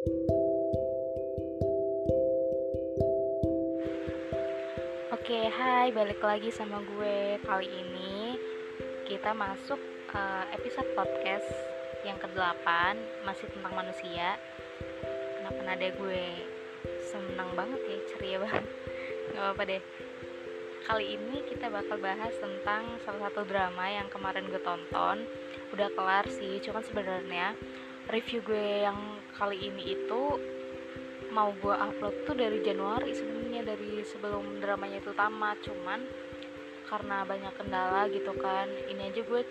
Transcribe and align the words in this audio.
Oke, 0.00 0.16
hai, 5.52 5.92
balik 5.92 6.24
lagi 6.24 6.48
sama 6.48 6.80
gue. 6.80 7.36
Kali 7.44 7.68
ini 7.68 8.40
kita 9.04 9.36
masuk 9.36 9.76
uh, 10.16 10.48
episode 10.56 10.88
podcast 10.96 11.44
yang 12.08 12.16
ke-8 12.16 12.64
masih 13.28 13.52
tentang 13.52 13.76
manusia. 13.76 14.40
Kenapa 15.36 15.60
nada 15.68 15.92
gue 15.92 16.24
senang 17.04 17.52
banget 17.52 17.84
ya, 17.84 17.98
ceria 18.08 18.36
banget. 18.40 18.64
Gak 19.36 19.42
apa-apa 19.44 19.62
deh. 19.68 19.82
Kali 20.88 21.12
ini 21.12 21.44
kita 21.44 21.68
bakal 21.68 22.00
bahas 22.00 22.32
tentang 22.40 22.96
salah 23.04 23.28
satu 23.28 23.44
drama 23.44 23.84
yang 23.92 24.08
kemarin 24.08 24.48
gue 24.48 24.64
tonton. 24.64 25.28
Udah 25.76 25.92
kelar 25.92 26.24
sih, 26.24 26.56
cuman 26.64 26.80
sebenarnya 26.88 27.52
review 28.08 28.40
gue 28.40 28.88
yang 28.88 29.19
kali 29.40 29.56
ini 29.56 29.96
itu 29.96 30.22
mau 31.32 31.48
gue 31.56 31.72
upload 31.72 32.28
tuh 32.28 32.36
dari 32.36 32.60
Januari 32.60 33.16
sebenarnya 33.16 33.72
dari 33.72 34.04
sebelum 34.04 34.60
dramanya 34.60 35.00
itu 35.00 35.16
tamat 35.16 35.56
cuman 35.64 36.04
karena 36.92 37.24
banyak 37.24 37.54
kendala 37.56 38.04
gitu 38.12 38.36
kan 38.36 38.68
ini 38.92 39.08
aja 39.08 39.24
gue 39.24 39.42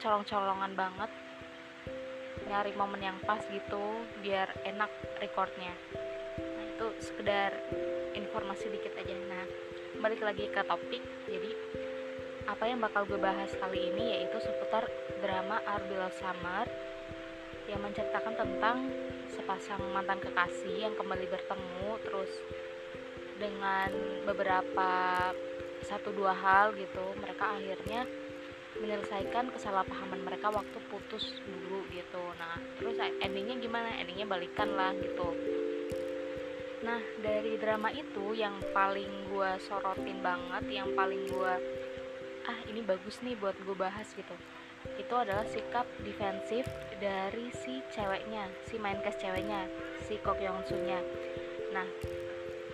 colong-colongan 0.00 0.72
banget 0.72 1.10
nyari 2.46 2.72
momen 2.78 3.02
yang 3.02 3.18
pas 3.26 3.42
gitu 3.50 4.06
biar 4.22 4.46
enak 4.62 4.88
recordnya. 5.18 5.74
Nah 6.38 6.64
itu 6.64 6.86
sekedar 7.02 7.52
informasi 8.14 8.70
dikit 8.70 8.94
aja. 8.94 9.14
Nah 9.26 9.44
balik 9.98 10.22
lagi 10.22 10.46
ke 10.46 10.62
topik. 10.62 11.02
Jadi 11.26 11.50
apa 12.46 12.64
yang 12.70 12.78
bakal 12.78 13.02
gue 13.10 13.18
bahas 13.18 13.50
kali 13.58 13.90
ini 13.90 14.14
yaitu 14.14 14.38
seputar 14.38 14.86
drama 15.18 15.58
Arbila 15.66 16.06
Summer 16.14 16.70
yang 17.66 17.82
menceritakan 17.82 18.34
tentang 18.38 18.78
sepasang 19.46 19.94
mantan 19.94 20.18
kekasih 20.18 20.90
yang 20.90 20.98
kembali 20.98 21.22
bertemu 21.30 22.02
terus 22.02 22.34
dengan 23.38 23.94
beberapa 24.26 24.90
satu 25.86 26.10
dua 26.10 26.34
hal 26.34 26.74
gitu 26.74 27.14
mereka 27.14 27.54
akhirnya 27.54 28.10
menyelesaikan 28.82 29.54
kesalahpahaman 29.54 30.26
mereka 30.26 30.50
waktu 30.50 30.74
putus 30.90 31.38
dulu 31.46 31.86
gitu. 31.94 32.18
Nah 32.42 32.58
terus 32.82 32.98
endingnya 32.98 33.62
gimana? 33.62 33.94
Endingnya 34.02 34.26
balikan 34.26 34.66
lah 34.74 34.90
gitu. 34.98 35.30
Nah 36.82 36.98
dari 37.22 37.54
drama 37.62 37.94
itu 37.94 38.34
yang 38.34 38.58
paling 38.74 39.30
gue 39.30 39.50
sorotin 39.62 40.26
banget 40.26 40.82
yang 40.82 40.90
paling 40.98 41.22
gue 41.22 41.54
ah 42.50 42.58
ini 42.66 42.82
bagus 42.82 43.22
nih 43.22 43.38
buat 43.38 43.54
gue 43.62 43.78
bahas 43.78 44.10
gitu 44.10 44.34
itu 44.94 45.14
adalah 45.14 45.44
sikap 45.50 45.86
defensif 46.06 46.64
dari 47.02 47.50
si 47.52 47.82
ceweknya, 47.92 48.48
si 48.66 48.78
main 48.80 48.98
cast 49.02 49.20
ceweknya, 49.20 49.66
si 50.06 50.16
Kok 50.22 50.38
Yong 50.40 50.64
Sunya. 50.64 51.02
Nah, 51.74 51.86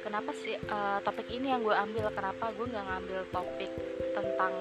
kenapa 0.04 0.30
sih 0.36 0.54
uh, 0.68 1.02
topik 1.02 1.26
ini 1.32 1.50
yang 1.50 1.64
gue 1.64 1.74
ambil? 1.74 2.12
Kenapa 2.14 2.54
gue 2.54 2.66
nggak 2.70 2.86
ngambil 2.86 3.20
topik 3.34 3.72
tentang 4.14 4.54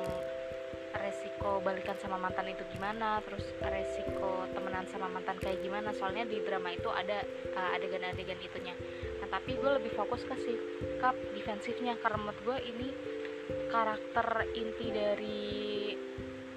resiko 0.92 1.58
balikan 1.66 1.98
sama 1.98 2.18
mantan 2.22 2.54
itu 2.54 2.62
gimana, 2.78 3.22
terus 3.26 3.46
resiko 3.62 4.46
temenan 4.54 4.86
sama 4.90 5.10
mantan 5.10 5.38
kayak 5.38 5.62
gimana? 5.62 5.94
Soalnya 5.94 6.26
di 6.26 6.42
drama 6.42 6.74
itu 6.74 6.90
ada 6.90 7.22
uh, 7.54 7.76
adegan-adegan 7.78 8.40
itunya. 8.42 8.74
Nah, 9.22 9.28
tapi 9.30 9.58
gue 9.58 9.72
lebih 9.78 9.94
fokus 9.94 10.26
ke 10.26 10.36
sikap 10.42 11.14
defensifnya 11.38 11.98
karena 12.02 12.18
menurut 12.18 12.42
gue 12.42 12.58
ini 12.66 12.90
karakter 13.72 14.28
inti 14.56 14.88
dari 14.92 15.52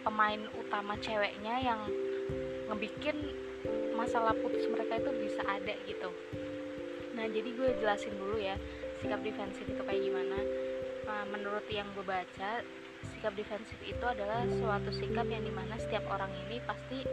pemain 0.04 0.40
utama 0.60 0.94
ceweknya 1.00 1.64
yang 1.64 1.80
ngebikin 2.68 3.16
masalah 3.96 4.36
putus 4.36 4.68
mereka 4.68 5.00
itu 5.00 5.10
bisa 5.24 5.42
ada 5.48 5.72
gitu. 5.88 6.12
Nah 7.16 7.24
jadi 7.32 7.48
gue 7.48 7.68
jelasin 7.80 8.14
dulu 8.20 8.36
ya 8.36 8.60
sikap 9.00 9.24
defensif 9.24 9.64
itu 9.64 9.80
kayak 9.80 10.02
gimana. 10.04 10.38
Nah, 11.04 11.24
menurut 11.28 11.64
yang 11.68 11.88
gue 11.92 12.04
baca 12.04 12.64
sikap 13.04 13.32
defensif 13.36 13.76
itu 13.84 14.04
adalah 14.04 14.44
suatu 14.48 14.92
sikap 14.92 15.28
yang 15.28 15.44
di 15.44 15.52
mana 15.52 15.76
setiap 15.76 16.04
orang 16.08 16.32
ini 16.48 16.60
pasti 16.64 17.04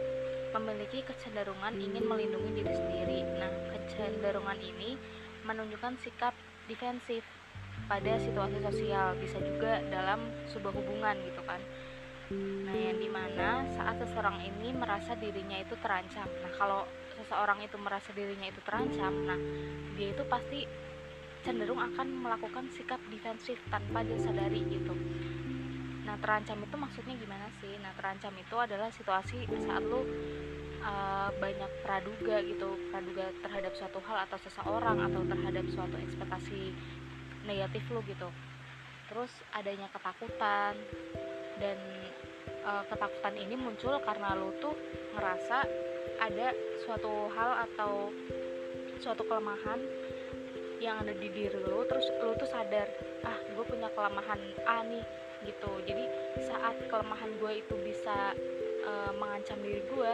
memiliki 0.52 1.00
kecenderungan 1.08 1.72
ingin 1.80 2.04
melindungi 2.04 2.60
diri 2.60 2.74
sendiri. 2.76 3.20
Nah 3.40 3.52
kecenderungan 3.72 4.60
ini 4.60 5.00
menunjukkan 5.48 5.96
sikap 6.04 6.36
defensif 6.68 7.24
pada 7.88 8.20
situasi 8.20 8.62
sosial 8.62 9.16
bisa 9.18 9.40
juga 9.42 9.80
dalam 9.90 10.22
sebuah 10.48 10.72
hubungan 10.76 11.18
gitu 11.28 11.42
kan 11.44 11.58
Nah, 12.66 12.76
yang 12.76 12.96
di 12.96 13.10
mana 13.12 13.68
saat 13.76 14.00
seseorang 14.00 14.40
ini 14.42 14.72
merasa 14.72 15.12
dirinya 15.16 15.60
itu 15.60 15.76
terancam. 15.80 16.28
Nah, 16.40 16.52
kalau 16.56 16.82
seseorang 17.20 17.60
itu 17.60 17.76
merasa 17.76 18.10
dirinya 18.16 18.48
itu 18.48 18.60
terancam, 18.64 19.12
nah 19.28 19.38
dia 19.94 20.08
itu 20.16 20.24
pasti 20.24 20.64
cenderung 21.44 21.78
akan 21.78 22.06
melakukan 22.22 22.64
sikap 22.72 23.02
defensif 23.10 23.58
tanpa 23.68 24.00
dia 24.06 24.16
sadari 24.16 24.62
gitu. 24.70 24.94
Nah, 26.08 26.16
terancam 26.18 26.58
itu 26.62 26.76
maksudnya 26.78 27.14
gimana 27.18 27.46
sih? 27.60 27.76
Nah, 27.82 27.92
terancam 27.94 28.34
itu 28.38 28.56
adalah 28.58 28.88
situasi 28.90 29.46
saat 29.68 29.82
lu 29.84 30.02
uh, 30.82 31.30
banyak 31.38 31.70
praduga 31.82 32.42
gitu, 32.42 32.78
praduga 32.90 33.30
terhadap 33.42 33.72
suatu 33.78 33.98
hal 34.06 34.26
atau 34.26 34.38
seseorang 34.42 34.98
atau 35.10 35.22
terhadap 35.26 35.64
suatu 35.70 35.96
ekspektasi 35.98 36.74
negatif 37.46 37.82
lu 37.90 38.02
gitu. 38.06 38.28
Terus 39.10 39.32
adanya 39.54 39.90
ketakutan 39.92 40.74
dan 41.60 41.78
uh, 42.66 42.84
ketakutan 42.88 43.34
ini 43.38 43.54
muncul 43.58 43.98
karena 44.02 44.34
lu 44.34 44.54
tuh 44.62 44.74
ngerasa 45.14 45.66
ada 46.22 46.54
suatu 46.86 47.30
hal 47.34 47.66
atau 47.70 48.10
suatu 49.02 49.26
kelemahan 49.26 49.82
yang 50.82 50.98
ada 51.02 51.14
di 51.14 51.30
diri 51.30 51.62
lu 51.62 51.86
terus 51.86 52.06
lu 52.22 52.34
tuh 52.38 52.46
sadar 52.50 52.86
ah 53.22 53.38
gue 53.54 53.64
punya 53.66 53.86
kelemahan 53.94 54.38
A 54.66 54.82
nih 54.82 55.06
gitu. 55.46 55.70
Jadi 55.86 56.04
saat 56.46 56.78
kelemahan 56.86 57.30
gue 57.38 57.52
itu 57.62 57.74
bisa 57.82 58.34
uh, 58.86 59.10
mengancam 59.18 59.58
diri 59.62 59.82
gue 59.86 60.12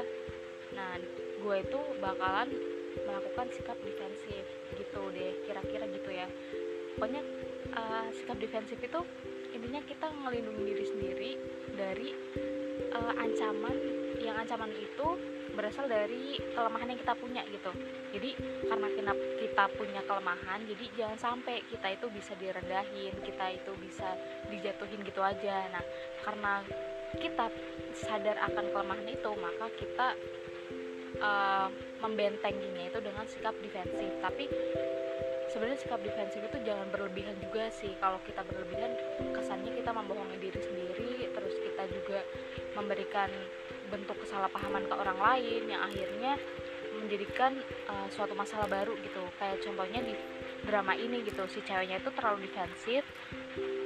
nah 0.77 1.01
gue 1.41 1.57
itu 1.65 1.81
bakalan 1.97 2.53
melakukan 3.09 3.49
sikap 3.57 3.81
defensif 3.81 4.45
gitu 4.77 5.03
deh 5.13 5.33
kira-kira 5.49 5.85
gitu 5.89 6.11
ya. 6.13 6.29
Pokoknya 6.97 7.23
uh, 7.73 8.09
sikap 8.13 8.37
defensif 8.37 8.77
itu 8.81 9.01
intinya 9.59 9.83
kita 9.83 10.07
ngelindungi 10.07 10.63
diri 10.63 10.87
sendiri 10.87 11.31
dari 11.75 12.09
uh, 12.95 13.15
ancaman 13.19 13.75
yang 14.23 14.39
ancaman 14.39 14.71
itu 14.71 15.09
berasal 15.59 15.91
dari 15.91 16.39
kelemahan 16.55 16.95
yang 16.95 17.01
kita 17.03 17.15
punya 17.19 17.43
gitu. 17.51 17.75
Jadi 18.15 18.31
karena 18.71 18.89
kita, 18.95 19.13
kita 19.43 19.65
punya 19.75 20.01
kelemahan 20.07 20.63
jadi 20.71 20.85
jangan 20.95 21.19
sampai 21.19 21.67
kita 21.67 21.99
itu 21.99 22.07
bisa 22.15 22.33
direndahin 22.39 23.15
kita 23.27 23.47
itu 23.59 23.73
bisa 23.83 24.15
dijatuhin 24.47 25.03
gitu 25.03 25.19
aja. 25.19 25.67
Nah 25.75 25.83
karena 26.23 26.63
kita 27.19 27.51
sadar 27.99 28.39
akan 28.47 28.65
kelemahan 28.71 29.09
itu 29.11 29.31
maka 29.35 29.67
kita 29.75 30.09
uh, 31.19 31.67
membentenginya 32.07 32.87
itu 32.87 32.99
dengan 33.03 33.27
sikap 33.27 33.59
defensif. 33.59 34.15
Tapi 34.23 34.47
sebenarnya 35.49 35.81
sikap 35.81 36.01
defensif 36.05 36.41
itu 36.45 36.59
jangan 36.65 36.89
berlebihan 36.93 37.37
juga 37.41 37.73
sih. 37.73 37.93
Kalau 37.99 38.21
kita 38.25 38.45
berlebihan 38.45 38.93
kesannya 39.33 39.73
kita 39.73 39.91
membohongi 39.93 40.37
diri 40.41 40.61
sendiri 40.61 41.13
terus 41.33 41.55
kita 41.59 41.85
juga 41.89 42.21
memberikan 42.77 43.33
bentuk 43.89 44.21
kesalahpahaman 44.23 44.85
ke 44.87 44.95
orang 44.95 45.19
lain 45.19 45.63
yang 45.67 45.83
akhirnya 45.83 46.37
menjadikan 46.99 47.57
uh, 47.89 48.07
suatu 48.13 48.37
masalah 48.37 48.69
baru 48.69 48.93
gitu. 49.01 49.23
Kayak 49.41 49.65
contohnya 49.65 50.01
di 50.05 50.15
drama 50.67 50.93
ini 50.93 51.23
gitu 51.23 51.47
si 51.47 51.63
ceweknya 51.63 52.03
itu 52.03 52.11
terlalu 52.13 52.51
defensif 52.51 53.07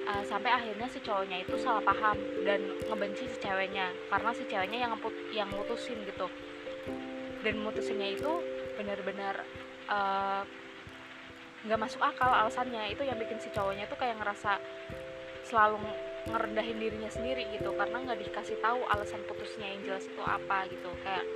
uh, 0.09 0.25
sampai 0.25 0.51
akhirnya 0.51 0.89
si 0.89 0.99
cowoknya 1.05 1.45
itu 1.45 1.55
salah 1.61 1.85
paham 1.85 2.17
dan 2.43 2.65
ngebenci 2.89 3.29
si 3.29 3.37
ceweknya 3.39 3.93
karena 4.09 4.31
si 4.33 4.43
ceweknya 4.49 4.79
yang 4.89 4.91
ngeput 4.97 5.15
yang 5.31 5.49
mutusin 5.53 6.01
gitu. 6.09 6.27
Dan 7.43 7.59
mutusinnya 7.59 8.17
itu 8.17 8.33
benar-benar 8.79 9.45
uh, 9.91 10.43
nggak 11.67 11.81
masuk 11.81 12.03
akal 12.03 12.31
alasannya. 12.31 12.91
Itu 12.91 13.07
yang 13.07 13.19
bikin 13.19 13.39
si 13.39 13.49
cowoknya 13.55 13.87
tuh 13.87 13.99
kayak 13.99 14.19
ngerasa 14.19 14.59
selalu 15.47 15.83
ngerendahin 16.23 16.79
dirinya 16.79 17.11
sendiri 17.11 17.51
gitu 17.51 17.75
karena 17.75 17.99
nggak 17.99 18.19
dikasih 18.23 18.55
tahu 18.63 18.79
alasan 18.87 19.27
putusnya 19.27 19.67
yang 19.75 19.83
jelas 19.87 20.07
itu 20.07 20.23
apa 20.23 20.67
gitu. 20.71 20.91
Kayak 21.03 21.27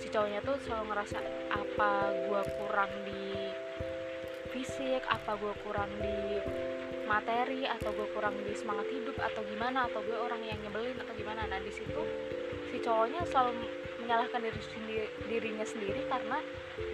si 0.00 0.06
cowoknya 0.12 0.40
tuh 0.44 0.56
selalu 0.64 0.84
ngerasa 0.92 1.18
apa 1.52 1.90
gue 2.12 2.42
kurang 2.60 2.92
di 3.04 3.24
fisik 4.52 5.04
apa 5.04 5.36
gue 5.36 5.52
kurang 5.60 5.90
di 6.00 6.40
materi 7.06 7.68
atau 7.68 7.92
gue 7.92 8.08
kurang 8.16 8.34
di 8.42 8.52
semangat 8.56 8.88
hidup 8.88 9.16
atau 9.20 9.44
gimana? 9.44 9.88
Atau 9.88 10.00
gue 10.04 10.16
orang 10.16 10.40
yang 10.44 10.58
nyebelin 10.64 10.96
atau 11.00 11.12
gimana? 11.16 11.44
Nah 11.48 11.60
di 11.60 11.72
situ 11.72 12.02
si 12.72 12.80
cowoknya 12.80 13.24
selalu 13.28 13.85
menyalahkan 14.06 14.38
diri 14.38 14.62
sendiri, 14.62 15.08
dirinya 15.26 15.66
sendiri 15.66 16.06
karena 16.06 16.38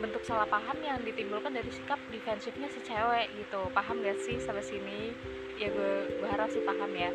bentuk 0.00 0.24
salah 0.24 0.48
paham 0.48 0.80
yang 0.80 0.96
ditimbulkan 1.04 1.52
dari 1.52 1.68
sikap 1.68 2.00
defensifnya 2.08 2.72
si 2.72 2.80
cewek 2.80 3.28
gitu. 3.36 3.68
Paham 3.76 4.00
gak 4.00 4.16
sih 4.24 4.40
sampai 4.40 4.64
sini? 4.64 5.12
Ya 5.60 5.68
gue 5.68 6.08
gue 6.16 6.28
harap 6.32 6.48
sih 6.48 6.64
paham 6.64 6.88
ya. 6.96 7.12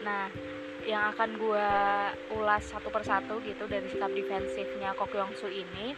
Nah 0.00 0.32
yang 0.88 1.12
akan 1.12 1.36
gue 1.36 1.68
ulas 2.40 2.64
satu 2.64 2.88
persatu 2.88 3.38
gitu 3.44 3.68
dari 3.68 3.86
sikap 3.92 4.10
defensifnya 4.10 4.96
Kok 4.96 5.12
Yong 5.12 5.36
Su 5.36 5.52
ini 5.52 5.92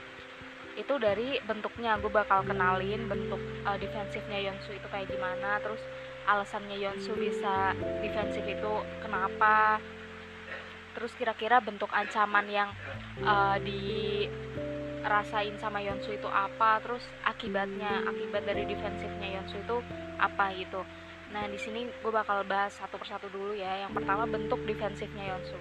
itu 0.75 0.95
dari 0.99 1.39
bentuknya. 1.47 1.95
Gue 2.03 2.11
bakal 2.11 2.43
kenalin 2.43 3.07
bentuk 3.07 3.39
uh, 3.63 3.79
defensifnya 3.79 4.43
Yonsu 4.43 4.75
itu 4.75 4.87
kayak 4.91 5.07
gimana 5.07 5.63
terus 5.63 5.79
alasannya 6.27 6.83
Yonsu 6.83 7.15
bisa 7.15 7.79
defensif 8.03 8.43
itu 8.43 8.73
kenapa 8.99 9.79
terus 10.95 11.13
kira-kira 11.19 11.59
bentuk 11.61 11.91
ancaman 11.91 12.47
yang 12.49 12.71
uh, 13.27 13.59
dirasain 13.61 15.59
sama 15.59 15.83
Yonsu 15.83 16.15
itu 16.15 16.29
apa? 16.31 16.81
Terus 16.81 17.03
akibatnya 17.27 18.07
akibat 18.07 18.47
dari 18.47 18.65
defensifnya 18.65 19.43
Yonsu 19.43 19.59
itu 19.61 19.83
apa 20.17 20.55
gitu? 20.55 20.81
Nah 21.35 21.51
di 21.51 21.59
sini 21.59 21.91
gue 21.91 22.13
bakal 22.15 22.47
bahas 22.47 22.79
satu 22.79 22.95
persatu 22.97 23.27
dulu 23.29 23.59
ya. 23.59 23.85
Yang 23.85 23.99
pertama 23.99 24.25
bentuk 24.31 24.63
defensifnya 24.65 25.35
Yonsu. 25.35 25.59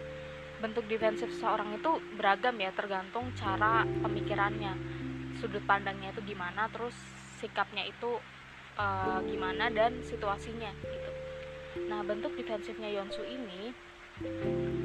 Bentuk 0.62 0.86
defensif 0.88 1.28
seorang 1.42 1.76
itu 1.76 2.00
beragam 2.16 2.56
ya 2.62 2.72
tergantung 2.72 3.34
cara 3.34 3.84
pemikirannya. 3.84 4.78
Sudut 5.42 5.66
pandangnya 5.66 6.14
itu 6.14 6.22
gimana 6.24 6.70
terus 6.70 6.96
sikapnya 7.42 7.84
itu 7.84 8.22
uh, 8.80 9.20
gimana 9.26 9.68
dan 9.74 10.00
situasinya 10.06 10.72
gitu. 10.86 11.12
Nah 11.90 12.06
bentuk 12.06 12.38
defensifnya 12.38 12.94
Yonsu 12.94 13.26
ini 13.26 13.74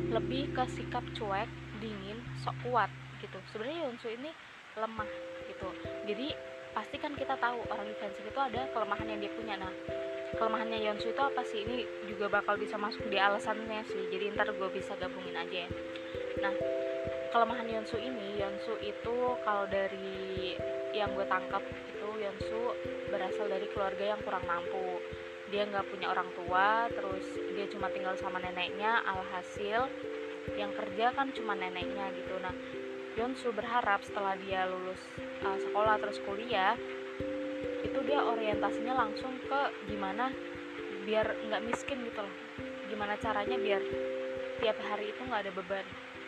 lebih 0.08 0.50
ke 0.56 0.64
sikap 0.72 1.04
cuek 1.12 1.48
dingin 1.78 2.18
sok 2.42 2.56
kuat 2.64 2.90
gitu. 3.20 3.38
Sebenarnya 3.52 3.88
Yonsu 3.88 4.08
ini 4.14 4.30
lemah 4.78 5.10
gitu. 5.50 5.68
Jadi 6.06 6.32
pasti 6.72 6.96
kan 7.00 7.12
kita 7.18 7.34
tahu 7.40 7.58
orang 7.68 7.90
defensif 7.90 8.22
itu 8.22 8.40
ada 8.40 8.70
kelemahan 8.70 9.06
yang 9.08 9.20
dia 9.20 9.32
punya. 9.34 9.54
Nah 9.58 9.72
kelemahannya 10.38 10.78
Yonsu 10.78 11.10
itu 11.12 11.22
apa 11.22 11.42
sih? 11.42 11.66
Ini 11.66 11.76
juga 12.06 12.30
bakal 12.30 12.60
bisa 12.60 12.78
masuk 12.78 13.06
di 13.10 13.18
alasannya 13.18 13.82
sih. 13.88 14.08
Jadi 14.12 14.34
ntar 14.38 14.50
gue 14.54 14.68
bisa 14.70 14.94
gabungin 14.96 15.34
aja 15.34 15.66
ya. 15.66 15.70
Nah 16.42 16.54
kelemahan 17.34 17.66
Yonsu 17.66 17.98
ini 17.98 18.38
Yonsu 18.40 18.78
itu 18.80 19.16
kalau 19.42 19.66
dari 19.68 20.56
yang 20.96 21.12
gue 21.12 21.26
tangkap 21.28 21.60
itu 21.62 22.08
Yonsu 22.16 22.60
berasal 23.12 23.46
dari 23.48 23.66
keluarga 23.72 24.16
yang 24.16 24.20
kurang 24.24 24.44
mampu 24.48 25.00
dia 25.48 25.64
nggak 25.64 25.88
punya 25.88 26.12
orang 26.12 26.28
tua 26.36 26.88
terus 26.92 27.24
dia 27.56 27.66
cuma 27.72 27.88
tinggal 27.88 28.14
sama 28.20 28.36
neneknya 28.40 29.00
alhasil 29.04 29.88
yang 30.56 30.72
kerja 30.76 31.12
kan 31.12 31.32
cuma 31.32 31.56
neneknya 31.56 32.12
gitu. 32.16 32.36
Nah 32.40 32.52
Yonsu 33.18 33.50
berharap 33.50 34.04
setelah 34.06 34.38
dia 34.38 34.68
lulus 34.68 35.00
uh, 35.42 35.58
sekolah 35.58 35.98
terus 35.98 36.22
kuliah 36.22 36.78
itu 37.82 37.98
dia 38.06 38.22
orientasinya 38.22 38.94
langsung 38.94 39.34
ke 39.42 39.60
gimana 39.90 40.30
biar 41.08 41.26
nggak 41.48 41.64
miskin 41.64 41.98
gitu 42.04 42.20
loh. 42.20 42.34
Gimana 42.92 43.16
caranya 43.18 43.56
biar 43.56 43.82
tiap 44.60 44.78
hari 44.84 45.10
itu 45.10 45.20
nggak 45.24 45.48
ada 45.48 45.52
beban. 45.56 45.86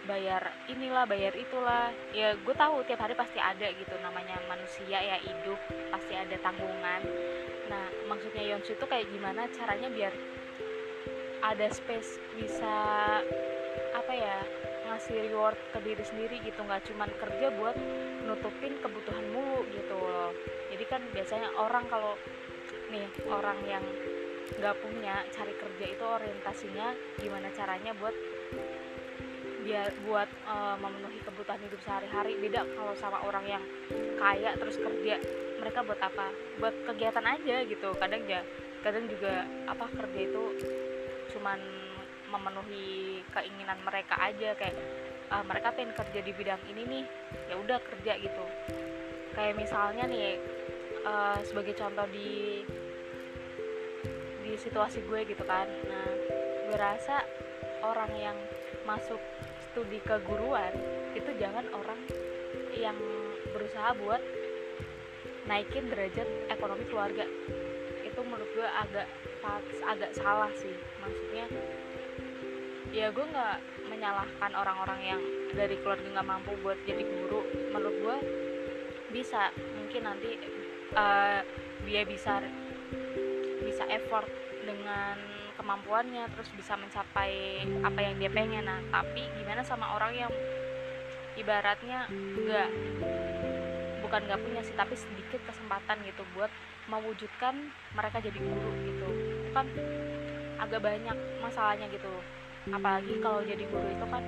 Bayar 0.08 0.42
inilah 0.72 1.04
bayar 1.04 1.36
itulah. 1.36 1.92
Ya 2.16 2.32
gue 2.34 2.54
tahu 2.56 2.82
tiap 2.88 3.04
hari 3.04 3.12
pasti 3.12 3.36
ada 3.36 3.68
gitu 3.68 3.94
namanya 4.00 4.40
manusia 4.48 4.96
ya 4.96 5.20
hidup 5.20 5.60
pasti 5.92 6.16
ada 6.16 6.34
tanggungan 6.40 7.04
nah 7.70 7.86
maksudnya 8.10 8.42
Yonsu 8.50 8.74
itu 8.74 8.86
kayak 8.90 9.06
gimana 9.14 9.46
caranya 9.54 9.86
biar 9.94 10.10
ada 11.40 11.66
space 11.72 12.18
bisa 12.36 12.74
apa 13.96 14.12
ya 14.12 14.38
ngasih 14.90 15.30
reward 15.30 15.56
ke 15.70 15.78
diri 15.86 16.04
sendiri 16.04 16.36
gitu. 16.42 16.60
Nggak 16.60 16.90
cuman 16.90 17.10
kerja 17.16 17.46
buat 17.54 17.76
nutupin 18.26 18.74
kebutuhan 18.82 19.24
mulu 19.30 19.62
gitu 19.70 19.94
loh. 19.96 20.34
Jadi 20.74 20.84
kan 20.90 21.02
biasanya 21.14 21.48
orang 21.56 21.86
kalau 21.86 22.18
nih 22.90 23.06
orang 23.30 23.58
yang 23.64 23.84
nggak 24.58 24.76
punya 24.82 25.22
cari 25.30 25.54
kerja 25.54 25.84
itu 25.94 26.04
orientasinya 26.04 26.90
gimana 27.22 27.48
caranya 27.54 27.94
buat 27.94 28.12
biar 29.62 29.94
buat 30.02 30.26
uh, 30.50 30.74
memenuhi 30.82 31.22
kebutuhan 31.22 31.60
hidup 31.62 31.80
sehari-hari. 31.86 32.34
Beda 32.42 32.66
kalau 32.74 32.94
sama 32.98 33.22
orang 33.22 33.46
yang 33.46 33.64
kaya 34.18 34.58
terus 34.58 34.74
kerja 34.74 35.22
mereka 35.60 35.84
buat 35.84 36.00
apa? 36.00 36.32
Buat 36.56 36.74
kegiatan 36.88 37.26
aja 37.26 37.56
gitu. 37.68 37.88
Kadang 38.00 38.24
ya 38.24 38.40
kadang 38.80 39.04
juga 39.06 39.44
apa 39.68 39.86
kerja 39.92 40.20
itu 40.24 40.44
cuman 41.36 41.60
memenuhi 42.32 43.20
keinginan 43.30 43.78
mereka 43.84 44.16
aja. 44.16 44.56
Kayak 44.56 44.76
uh, 45.28 45.44
mereka 45.44 45.68
pengen 45.76 45.92
kerja 45.92 46.20
di 46.24 46.32
bidang 46.32 46.62
ini 46.72 46.82
nih 46.88 47.04
ya 47.52 47.54
udah 47.60 47.78
kerja 47.84 48.12
gitu. 48.16 48.44
Kayak 49.36 49.54
misalnya 49.60 50.04
nih 50.08 50.40
uh, 51.04 51.38
sebagai 51.44 51.76
contoh 51.76 52.08
di 52.08 52.64
di 54.40 54.52
situasi 54.56 55.04
gue 55.04 55.20
gitu 55.28 55.44
kan. 55.44 55.68
Nah 55.86 56.08
gue 56.66 56.78
rasa 56.80 57.22
orang 57.84 58.10
yang 58.16 58.38
masuk 58.88 59.20
studi 59.70 60.02
keguruan 60.02 60.74
itu 61.14 61.30
jangan 61.38 61.62
orang 61.70 62.00
yang 62.74 62.98
berusaha 63.54 63.94
buat 63.98 64.22
naikin 65.50 65.90
derajat 65.90 66.28
ekonomi 66.46 66.86
keluarga. 66.86 67.26
Itu 68.06 68.22
menurut 68.22 68.46
gue 68.54 68.68
agak 68.70 69.06
agak 69.90 70.14
salah 70.14 70.50
sih. 70.54 70.70
Maksudnya 71.02 71.50
ya 72.94 73.10
gue 73.10 73.26
nggak 73.26 73.58
menyalahkan 73.90 74.52
orang-orang 74.54 75.00
yang 75.02 75.22
dari 75.50 75.74
keluarga 75.82 76.06
nggak 76.06 76.28
mampu 76.30 76.54
buat 76.62 76.78
jadi 76.86 77.02
guru. 77.02 77.42
Menurut 77.74 77.96
gue 77.98 78.16
bisa 79.10 79.50
mungkin 79.74 80.06
nanti 80.06 80.38
uh, 80.94 81.42
dia 81.82 82.06
bisa 82.06 82.38
bisa 83.66 83.82
effort 83.90 84.30
dengan 84.62 85.18
kemampuannya 85.58 86.30
terus 86.32 86.48
bisa 86.54 86.78
mencapai 86.78 87.66
apa 87.82 87.98
yang 87.98 88.14
dia 88.22 88.30
pengen. 88.30 88.70
Nah 88.70 88.78
tapi 88.94 89.26
gimana 89.34 89.66
sama 89.66 89.98
orang 89.98 90.14
yang 90.14 90.32
ibaratnya 91.34 92.06
enggak 92.10 92.70
bukan 94.10 94.26
nggak 94.26 94.42
punya 94.42 94.58
sih 94.66 94.74
tapi 94.74 94.98
sedikit 94.98 95.38
kesempatan 95.46 96.02
gitu 96.02 96.26
buat 96.34 96.50
mewujudkan 96.90 97.54
mereka 97.94 98.18
jadi 98.18 98.42
guru 98.42 98.70
gitu. 98.82 99.08
Kan 99.54 99.70
agak 100.58 100.82
banyak 100.82 101.14
masalahnya 101.38 101.86
gitu. 101.94 102.10
Apalagi 102.74 103.22
kalau 103.22 103.38
jadi 103.46 103.62
guru 103.70 103.86
itu 103.86 104.06
kan 104.10 104.26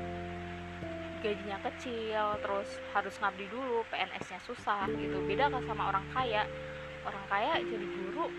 gajinya 1.19 1.59
kecil 1.67 2.39
terus 2.47 2.79
harus 2.95 3.15
ngabdi 3.19 3.51
dulu 3.51 3.83
PNS-nya 3.91 4.39
susah 4.47 4.87
gitu. 4.87 5.19
Beda 5.27 5.51
kan 5.51 5.67
sama 5.67 5.91
orang 5.91 6.07
kaya? 6.15 6.47
Orang 7.03 7.27
kaya 7.27 7.59
jadi 7.59 7.83
guru 7.83 8.31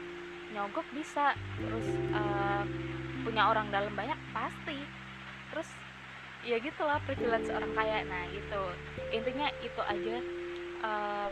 nyogok 0.56 0.88
bisa. 0.96 1.36
Terus 1.60 1.88
uh, 2.16 2.63
punya 3.28 3.51
orang 3.51 3.68
dalam 3.68 3.92
banyak? 3.92 4.16
Pasti. 4.31 4.80
Terus 5.51 5.68
ya 6.48 6.56
gitulah 6.63 7.04
privilege 7.04 7.51
orang 7.51 7.75
kaya. 7.75 8.07
Nah 8.07 8.31
gitu. 8.31 8.63
Intinya 9.12 9.51
itu 9.60 9.84
aja 9.84 10.24
uh, 10.83 11.27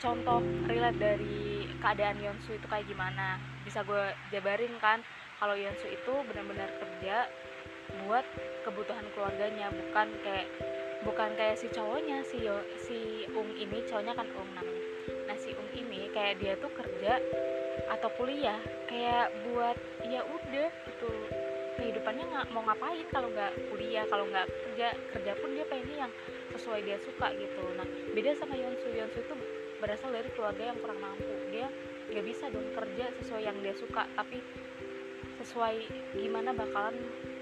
contoh 0.00 0.40
relate 0.68 0.98
dari 0.98 1.68
keadaan 1.80 2.18
Yonsu 2.20 2.56
itu 2.56 2.66
kayak 2.66 2.88
gimana? 2.88 3.38
Bisa 3.62 3.84
gue 3.84 4.12
jabarin 4.32 4.74
kan? 4.82 5.00
Kalau 5.36 5.54
Yonsu 5.54 5.86
itu 5.88 6.12
benar-benar 6.26 6.68
kerja 6.80 7.28
buat 8.04 8.26
kebutuhan 8.66 9.06
keluarganya 9.14 9.70
bukan 9.70 10.08
kayak 10.24 10.48
bukan 11.06 11.30
kayak 11.38 11.56
si 11.56 11.70
cowoknya 11.70 12.24
si 12.26 12.42
Yo, 12.42 12.56
si 12.82 12.98
Ung 13.30 13.52
ini 13.54 13.84
cowoknya 13.86 14.14
kan 14.16 14.26
Ung 14.34 14.50
namanya. 14.56 14.84
Nah 15.30 15.36
si 15.38 15.54
Ung 15.54 15.70
ini 15.76 16.10
kayak 16.10 16.40
dia 16.42 16.54
tuh 16.58 16.72
kerja 16.74 17.20
atau 17.92 18.08
kuliah 18.18 18.58
kayak 18.88 19.30
buat 19.46 19.76
ya 20.08 20.24
udah 20.24 20.68
gitu 20.88 21.12
kehidupannya 21.76 22.24
nggak 22.32 22.46
mau 22.56 22.64
ngapain 22.64 23.06
kalau 23.12 23.28
nggak 23.30 23.52
kuliah 23.68 24.04
kalau 24.08 24.24
nggak 24.28 24.46
kerja 24.48 24.88
kerja 25.12 25.32
pun 25.38 25.50
dia 25.52 25.64
pengennya 25.68 25.96
yang 26.08 26.12
sesuai 26.56 26.80
dia 26.82 26.98
suka 27.00 27.28
gitu. 27.36 27.62
Nah 27.76 27.86
beda 28.16 28.32
sama 28.36 28.56
Yonsu. 28.56 28.88
Yonsu 28.90 29.18
itu 29.20 29.34
berasal 29.78 30.10
dari 30.10 30.28
keluarga 30.32 30.72
yang 30.72 30.78
kurang 30.80 30.98
mampu. 30.98 31.28
Dia 31.52 31.68
nggak 32.10 32.24
bisa 32.24 32.48
dong 32.48 32.66
kerja 32.72 33.06
sesuai 33.20 33.42
yang 33.44 33.58
dia 33.60 33.74
suka 33.76 34.08
tapi 34.16 34.40
sesuai 35.44 35.76
gimana 36.16 36.56
bakalan 36.56 36.96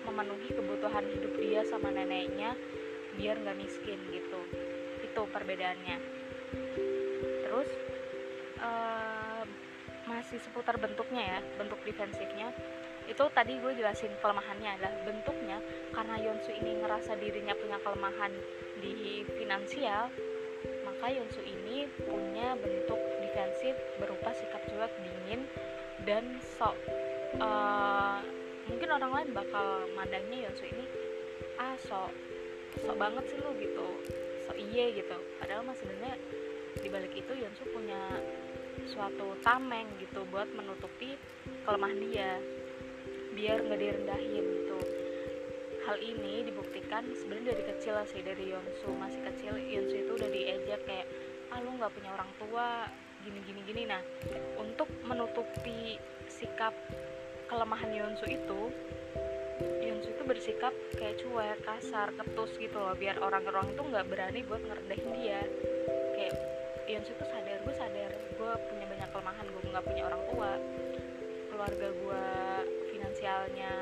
memenuhi 0.04 0.50
kebutuhan 0.50 1.04
hidup 1.14 1.32
dia 1.38 1.62
sama 1.64 1.94
neneknya 1.94 2.58
biar 3.14 3.38
nggak 3.38 3.58
miskin 3.58 3.98
gitu. 4.10 4.40
Itu 5.00 5.30
perbedaannya. 5.30 5.96
Terus 7.46 7.70
uh, 8.58 9.46
masih 10.04 10.36
seputar 10.42 10.76
bentuknya 10.76 11.22
ya 11.22 11.38
bentuk 11.56 11.80
defensifnya 11.86 12.52
itu 13.04 13.24
tadi 13.36 13.60
gue 13.60 13.72
jelasin 13.76 14.12
kelemahannya 14.20 14.80
adalah 14.80 14.94
bentuknya. 15.04 15.58
Karena 15.92 16.16
Yonsu 16.20 16.50
ini 16.56 16.80
ngerasa 16.80 17.16
dirinya 17.20 17.54
punya 17.56 17.78
kelemahan 17.84 18.32
di 18.80 19.22
finansial 19.38 20.08
maka 20.84 21.20
Yonsu 21.20 21.44
ini 21.44 21.84
punya 22.00 22.56
bentuk 22.56 22.96
defensif 23.20 23.76
berupa 24.00 24.32
sikap 24.32 24.62
cuek 24.72 24.92
dingin 25.04 25.44
dan 26.08 26.40
sok 26.40 26.72
uh, 27.44 28.24
mungkin 28.64 28.88
orang 28.88 29.12
lain 29.12 29.28
bakal 29.36 29.84
mandangnya 29.92 30.48
Yonsu 30.48 30.64
ini 30.64 30.86
ah 31.60 31.76
sok 31.76 32.08
sok 32.80 32.96
banget 32.96 33.24
sih 33.28 33.38
lu 33.42 33.52
gitu. 33.60 33.88
Sok 34.48 34.56
iye 34.56 34.96
gitu. 34.96 35.16
Padahal 35.36 35.62
mas 35.68 35.76
sebenarnya 35.76 36.16
dibalik 36.80 37.12
itu 37.12 37.32
Yonsu 37.36 37.68
punya 37.68 38.00
suatu 38.88 39.36
tameng 39.44 39.86
gitu 40.00 40.24
buat 40.32 40.48
menutupi 40.56 41.14
kelemahan 41.68 42.00
dia 42.00 42.40
biar 43.34 43.58
nggak 43.66 43.80
direndahin 43.82 44.44
gitu. 44.46 44.78
Hal 45.84 46.00
ini 46.00 46.46
dibuktikan 46.48 47.04
sebenarnya 47.12 47.52
dari 47.52 47.64
kecil 47.76 47.94
sih 48.08 48.22
dari 48.24 48.54
Yonsu 48.54 48.88
masih 48.96 49.20
kecil 49.26 49.58
Yonsu 49.58 50.06
itu 50.06 50.12
udah 50.16 50.30
diejek 50.30 50.80
kayak 50.86 51.06
ah 51.52 51.60
lu 51.60 51.76
nggak 51.76 51.92
punya 51.92 52.10
orang 52.14 52.30
tua 52.40 52.88
gini 53.26 53.40
gini 53.44 53.60
gini. 53.66 53.82
Nah 53.90 54.00
untuk 54.56 54.88
menutupi 55.04 55.98
sikap 56.30 56.72
kelemahan 57.50 57.90
Yonsu 57.92 58.24
itu 58.30 58.60
Yonsu 59.84 60.08
itu 60.14 60.22
bersikap 60.24 60.72
kayak 60.96 61.20
cuek 61.20 61.58
kasar 61.66 62.14
ketus 62.16 62.56
gitu 62.56 62.78
loh 62.80 62.96
biar 62.96 63.20
orang-orang 63.20 63.74
itu 63.74 63.82
nggak 63.82 64.06
berani 64.08 64.40
buat 64.46 64.62
ngerendahin 64.64 65.10
dia. 65.20 65.42
Kayak 66.16 66.34
Yonsu 66.88 67.12
itu 67.12 67.24
sadar 67.28 67.58
gue 67.60 67.74
sadar 67.76 68.10
gue 68.14 68.52
punya 68.72 68.86
banyak 68.88 69.08
kelemahan 69.12 69.46
gue 69.52 69.62
nggak 69.68 69.84
punya 69.84 70.02
orang 70.08 70.22
tua 70.32 70.50
keluarga 71.52 71.88
gue 71.92 72.24
finansialnya 73.24 73.72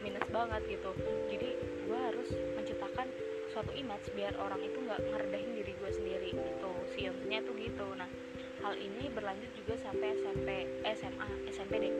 minus 0.00 0.24
banget 0.32 0.62
gitu. 0.72 0.90
Jadi 1.28 1.50
gue 1.84 2.00
harus 2.00 2.32
menciptakan 2.56 3.04
suatu 3.52 3.68
image 3.76 4.08
biar 4.16 4.32
orang 4.40 4.64
itu 4.64 4.80
nggak 4.88 5.04
ngerendahin 5.04 5.52
diri 5.52 5.76
gue 5.76 5.90
sendiri 5.92 6.30
gitu. 6.32 6.72
Si 6.88 7.04
Yonsunya 7.04 7.44
tuh 7.44 7.52
gitu. 7.60 7.84
Nah 7.92 8.08
hal 8.64 8.72
ini 8.80 9.12
berlanjut 9.12 9.52
juga 9.52 9.76
sampai 9.84 10.16
SMP 10.16 10.48
eh, 10.80 10.96
SMA 10.96 11.28
SMP 11.52 11.76
deh. 11.76 11.92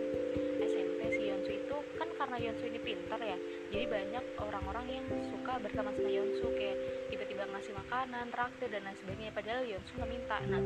SMP 0.64 1.00
si 1.12 1.28
Yonsu 1.28 1.52
itu 1.52 1.76
kan 2.00 2.08
karena 2.16 2.40
Yonsu 2.40 2.64
ini 2.64 2.80
pintar 2.80 3.20
ya. 3.20 3.36
Jadi 3.68 3.84
banyak 3.84 4.24
orang-orang 4.40 4.86
yang 4.88 5.04
suka 5.28 5.60
berteman 5.60 5.92
sama 6.00 6.08
Yonsu 6.08 6.48
kayak 6.56 6.80
tiba-tiba 7.12 7.44
ngasih 7.44 7.76
makanan 7.76 8.32
traktir 8.32 8.72
dan 8.72 8.88
lain 8.88 8.96
sebagainya. 8.96 9.36
Padahal 9.36 9.68
Yonsu 9.68 9.92
nggak 10.00 10.10
minta. 10.16 10.40
Nah 10.48 10.64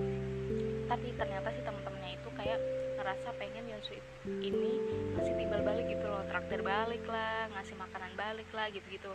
tapi 0.87 1.11
ternyata 1.19 1.51
si 1.51 1.61
teman-temannya 1.67 2.23
itu 2.23 2.29
kayak 2.39 2.59
ngerasa 3.03 3.35
pengen 3.35 3.67
Yonsu 3.67 3.99
ini 4.31 4.79
ngasih 5.19 5.35
timbal 5.35 5.59
balik 5.67 5.91
gitu 5.91 6.07
loh 6.07 6.23
traktir 6.31 6.63
balik 6.63 7.03
lah 7.11 7.51
ngasih 7.51 7.75
makanan 7.75 8.15
balik 8.15 8.47
lah 8.55 8.71
gitu-gitu 8.71 9.11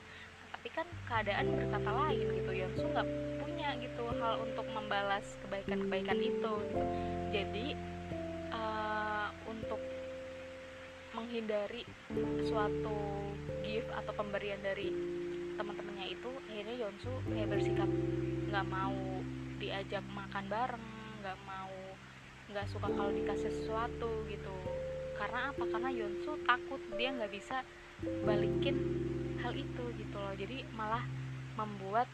tapi 0.51 0.67
kan 0.75 0.88
keadaan 1.08 1.56
berkata 1.56 1.88
lain 1.96 2.27
gitu 2.36 2.51
Yonsu 2.51 2.84
nggak 2.84 3.08
punya 3.39 3.79
gitu 3.79 4.03
hal 4.20 4.44
untuk 4.44 4.67
membalas 4.75 5.24
kebaikan-kebaikan 5.39 6.20
itu 6.20 6.51
gitu. 6.67 6.84
jadi 7.32 7.67
uh, 8.51 9.32
untuk 9.48 9.79
menghindari 11.15 11.88
suatu 12.44 13.00
gift 13.63 13.88
atau 13.96 14.12
pemberian 14.20 14.60
dari 14.60 14.91
teman-temannya 15.56 16.12
itu 16.12 16.32
akhirnya 16.51 16.75
Yonsu 16.75 17.13
kayak 17.32 17.56
bersikap 17.56 17.88
nggak 18.51 18.67
mau 18.67 19.00
diajak 19.63 20.03
makan 20.12 20.44
bareng 20.51 20.88
nggak 21.24 21.39
mau 21.48 21.72
nggak 22.48 22.66
suka 22.72 22.88
kalau 22.88 23.12
dikasih 23.12 23.51
sesuatu 23.51 24.12
gitu. 24.32 24.56
Karena 25.20 25.51
apa? 25.51 25.63
Karena 25.68 25.89
Yonsu 25.92 26.39
takut 26.48 26.82
dia 26.96 27.12
nggak 27.12 27.32
bisa 27.32 27.63
balikin 28.24 28.77
hal 29.44 29.51
itu 29.51 29.84
gitu 30.00 30.16
loh. 30.16 30.34
Jadi 30.38 30.63
malah 30.75 31.04
membuat 31.60 32.08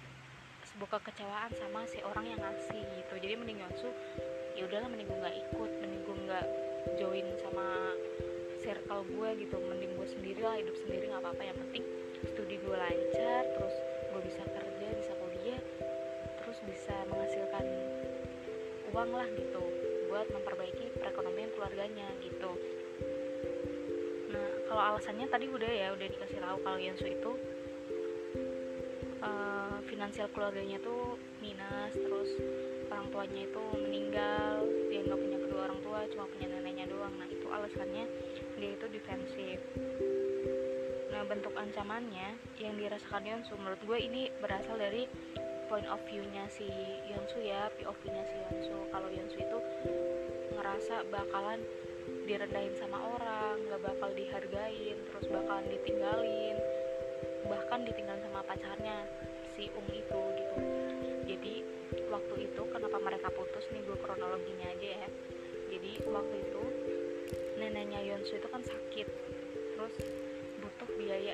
sebuah 0.74 0.98
kekecewaan 0.98 1.52
sama 1.54 1.86
si 1.86 2.02
orang 2.02 2.26
yang 2.34 2.40
ngasih 2.42 2.82
gitu. 2.82 3.14
Jadi 3.22 3.34
mending 3.38 3.60
Yonsu 3.62 3.90
ya 4.58 4.66
udahlah 4.66 4.90
mending 4.90 5.10
gue 5.10 5.20
nggak 5.22 5.38
ikut 5.50 5.72
mending 5.82 6.02
gue 6.02 6.18
nggak 6.30 6.46
join 6.98 7.28
sama 7.38 7.68
circle 8.66 9.04
gue 9.06 9.30
gitu. 9.46 9.56
Mending 9.62 9.92
gue 9.94 10.08
sendiri 10.10 10.42
lah 10.42 10.58
hidup 10.58 10.76
sendiri 10.82 11.14
nggak 11.14 11.22
apa-apa. 11.22 11.44
Yang 11.46 11.58
penting 11.68 11.84
studi 12.24 12.56
gue 12.58 12.76
lancar 12.76 13.44
terus 13.54 13.76
gue 14.10 14.22
bisa 14.24 14.44
kerja 14.48 14.88
bisa 14.96 15.14
kuliah 15.20 15.62
terus 16.40 16.58
bisa 16.64 16.96
menghasilkan 17.12 17.66
uang 18.94 19.12
lah 19.12 19.28
gitu 19.36 19.83
buat 20.14 20.30
memperbaiki 20.30 20.94
perekonomian 21.02 21.50
keluarganya 21.58 22.06
gitu. 22.22 22.54
Nah 24.30 24.50
kalau 24.70 24.84
alasannya 24.94 25.26
tadi 25.26 25.50
udah 25.50 25.72
ya 25.74 25.90
udah 25.98 26.06
dikasih 26.06 26.38
tahu 26.38 26.58
kalau 26.62 26.78
Yansu 26.78 27.10
itu 27.10 27.32
uh, 29.26 29.82
finansial 29.90 30.30
keluarganya 30.38 30.78
tuh 30.86 31.18
minus 31.42 31.98
terus 31.98 32.30
orang 32.94 33.10
tuanya 33.10 33.42
itu 33.42 33.64
meninggal 33.74 34.70
dia 34.94 35.02
nggak 35.02 35.18
punya 35.18 35.38
kedua 35.50 35.62
orang 35.66 35.80
tua 35.82 36.00
cuma 36.14 36.30
punya 36.30 36.46
neneknya 36.46 36.86
doang. 36.94 37.14
Nah 37.18 37.26
itu 37.34 37.48
alasannya 37.50 38.06
dia 38.62 38.70
itu 38.70 38.86
defensif. 38.94 39.58
Nah 41.10 41.26
bentuk 41.26 41.58
ancamannya 41.58 42.38
yang 42.62 42.78
dirasakan 42.78 43.26
Yonsu 43.26 43.58
menurut 43.58 43.82
gue 43.82 43.98
ini 43.98 44.30
berasal 44.38 44.78
dari 44.78 45.10
point 45.74 45.90
of 45.90 45.98
view-nya 46.06 46.46
si 46.54 46.70
Yonsu 47.10 47.42
ya 47.42 47.66
POV-nya 47.82 48.22
si 48.30 48.38
Yonsu 48.46 48.78
kalau 48.94 49.10
Yonsu 49.10 49.42
itu 49.42 49.58
ngerasa 50.54 51.02
bakalan 51.10 51.66
direndahin 52.30 52.78
sama 52.78 53.02
orang 53.02 53.58
nggak 53.66 53.82
bakal 53.82 54.14
dihargain 54.14 55.02
terus 55.10 55.26
bakalan 55.34 55.66
ditinggalin 55.74 56.62
bahkan 57.50 57.82
ditinggalin 57.90 58.22
sama 58.22 58.46
pacarnya 58.46 59.02
si 59.58 59.66
Ung 59.74 59.90
itu 59.90 60.22
gitu. 60.38 60.58
Jadi 61.26 61.66
waktu 62.06 62.36
itu 62.54 62.62
kenapa 62.70 63.02
mereka 63.02 63.34
putus 63.34 63.66
nih 63.74 63.82
gue 63.82 63.98
kronologinya 63.98 64.70
aja 64.78 64.90
ya. 64.94 65.10
Jadi 65.74 66.06
waktu 66.06 66.36
itu 66.38 66.64
neneknya 67.58 68.14
Yonsu 68.14 68.38
itu 68.38 68.46
kan 68.46 68.62
sakit 68.62 69.10
terus 69.74 69.96
butuh 70.62 70.90
biaya. 71.02 71.34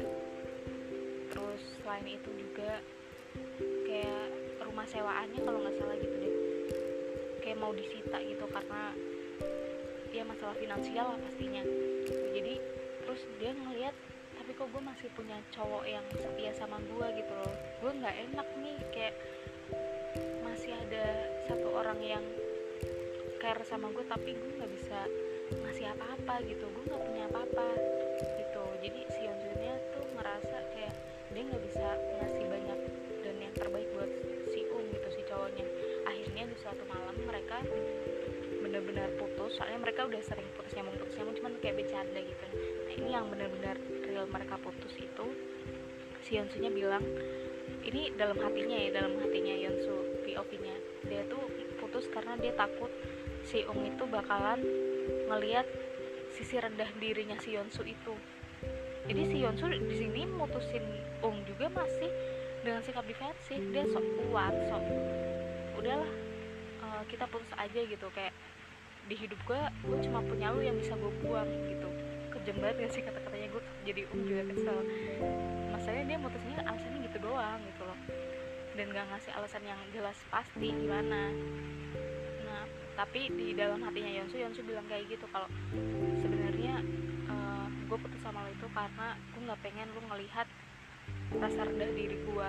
Terus 1.28 1.60
selain 1.84 2.08
itu 2.08 2.32
juga 2.40 2.80
rumah 4.80 4.96
sewaannya 4.96 5.44
kalau 5.44 5.60
nggak 5.60 5.76
salah 5.76 5.96
gitu 6.00 6.16
deh. 6.24 6.36
Kayak 7.44 7.60
mau 7.60 7.76
disita 7.76 8.16
gitu 8.24 8.48
karena 8.48 8.96
ya 10.16 10.24
masalah 10.24 10.56
finansial 10.56 11.06
lah 11.12 11.20
pastinya. 11.20 11.68
Jadi 12.08 12.64
terus 13.04 13.28
dia 13.44 13.52
ngelihat 13.52 13.92
tapi 14.40 14.56
kok 14.56 14.72
gue 14.72 14.80
masih 14.80 15.12
punya 15.20 15.36
cowok 15.52 15.84
yang 15.84 16.06
setia 16.16 16.56
sama 16.56 16.80
gue 16.80 17.08
gitu 17.12 17.34
loh. 17.44 17.52
Gue 17.84 17.92
nggak 17.92 18.16
enak 18.32 18.48
nih 18.64 18.78
kayak 18.96 19.16
masih 20.48 20.72
ada 20.72 21.28
satu 21.44 21.76
orang 21.76 22.00
yang 22.00 22.24
care 23.44 23.60
sama 23.68 23.92
gue 23.92 24.08
tapi 24.08 24.32
gue 24.32 24.64
nggak 24.64 24.72
bisa 24.80 25.00
ngasih 25.60 25.92
apa-apa 25.92 26.40
gitu. 26.48 26.64
Gue 26.72 26.84
nggak 26.88 27.04
punya 27.04 27.28
apa-apa 27.28 27.68
gitu. 28.16 28.64
Jadi 28.80 29.00
si 29.12 29.28
Yonjunnya 29.28 29.76
tuh 29.92 30.08
ngerasa 30.16 30.58
kayak 30.72 30.96
dia 31.36 31.44
nggak 31.52 31.64
bisa 31.68 31.88
ngasih 32.24 32.46
banyak 32.48 32.80
dan 33.28 33.36
yang 33.44 33.54
terbaik 33.60 33.89
akhirnya 36.06 36.44
di 36.50 36.56
suatu 36.60 36.84
malam 36.86 37.16
mereka 37.26 37.64
benar-benar 38.60 39.10
putus 39.18 39.58
soalnya 39.58 39.82
mereka 39.82 40.06
udah 40.06 40.22
sering 40.22 40.46
putus 40.54 40.72
nyambung 40.78 40.98
putus 41.02 41.16
nyambung 41.18 41.36
cuman 41.42 41.54
kayak 41.64 41.76
bercanda 41.82 42.20
gitu. 42.22 42.46
Nah 42.86 42.94
ini 42.94 43.10
yang 43.10 43.26
benar-benar 43.32 43.76
real 44.06 44.26
mereka 44.30 44.56
putus 44.62 44.94
itu 45.00 45.26
si 46.22 46.38
Yonsunya 46.38 46.70
bilang 46.70 47.02
ini 47.82 48.14
dalam 48.14 48.38
hatinya 48.38 48.78
ya 48.78 48.90
dalam 48.94 49.18
hatinya 49.18 49.56
Yonsu 49.56 50.22
POV 50.28 50.52
nya 50.62 50.76
dia 51.10 51.22
tuh 51.26 51.42
putus 51.82 52.06
karena 52.12 52.38
dia 52.38 52.54
takut 52.54 52.92
si 53.48 53.66
Um 53.66 53.82
itu 53.88 54.04
bakalan 54.06 54.62
ngelihat 55.32 55.66
sisi 56.30 56.62
rendah 56.62 56.90
dirinya 57.02 57.40
si 57.42 57.58
Yonsu 57.58 57.82
itu. 57.88 58.14
Jadi 59.10 59.22
si 59.26 59.38
Yonsu 59.42 59.66
di 59.74 59.96
sini 59.98 60.22
mutusin 60.30 60.86
Um 61.26 61.42
juga 61.44 61.68
masih 61.74 62.12
dengan 62.62 62.86
sikap 62.86 63.04
defensif. 63.10 63.58
Dia 63.74 63.84
sok 63.90 64.06
kuat 64.22 64.54
sok 64.70 64.84
udahlah 65.80 66.12
uh, 66.84 67.02
kita 67.08 67.26
putus 67.32 67.52
aja 67.56 67.80
gitu. 67.80 68.08
Kayak 68.12 68.36
di 69.10 69.16
hidup 69.18 69.40
gue 69.48 69.62
gue 69.90 69.98
cuma 70.06 70.20
punya 70.22 70.54
lu 70.54 70.62
yang 70.62 70.78
bisa 70.78 70.94
gue 71.00 71.12
buang 71.24 71.50
gitu. 71.72 71.90
Kejam 72.30 72.56
banget 72.62 72.76
gak 72.86 72.92
sih 72.94 73.02
kata-katanya? 73.02 73.48
Gue 73.50 73.64
jadi 73.88 74.02
um 74.12 74.22
juga 74.28 74.44
kesel. 74.54 74.78
Masalahnya 75.74 76.06
dia 76.16 76.20
mutusnya 76.20 76.58
alasannya 76.68 77.00
gitu 77.10 77.18
doang 77.24 77.60
gitu 77.64 77.82
loh. 77.88 78.00
Dan 78.78 78.86
gak 78.94 79.06
ngasih 79.12 79.32
alasan 79.36 79.64
yang 79.66 79.80
jelas 79.96 80.18
pasti 80.30 80.68
gimana. 80.70 81.32
Nah 82.46 82.64
tapi 83.00 83.32
di 83.32 83.56
dalam 83.56 83.80
hatinya 83.80 84.12
Yonsu 84.12 84.36
Yonsu 84.44 84.62
bilang 84.68 84.84
kayak 84.92 85.08
gitu 85.08 85.24
kalau 85.32 85.48
sebenarnya 86.20 86.84
uh, 87.32 87.68
gue 87.72 87.96
putus 87.96 88.20
sama 88.20 88.44
lo 88.44 88.52
itu 88.52 88.68
karena 88.76 89.16
gue 89.16 89.42
nggak 89.48 89.62
pengen 89.64 89.88
lu 89.96 90.04
ngelihat 90.12 90.48
rasa 91.40 91.64
rendah 91.64 91.92
diri 91.96 92.20
gue 92.20 92.48